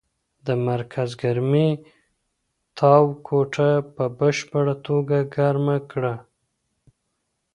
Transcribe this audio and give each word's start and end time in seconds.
د 0.45 0.47
مرکز 0.67 1.09
ګرمۍ 1.21 1.69
تاو 2.77 3.05
کوټه 3.27 3.69
په 3.95 4.03
بشپړه 4.19 4.75
توګه 4.87 5.17
ګرمه 5.35 5.77
کړه. 5.91 6.15